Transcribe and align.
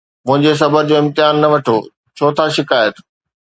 منهنجي 0.25 0.53
صبر 0.61 0.81
جو 0.89 0.95
امتحان 1.01 1.35
نه 1.43 1.47
وٺو، 1.53 1.77
ڇو 2.15 2.25
ٿا 2.37 2.45
شڪايت؟ 2.55 2.95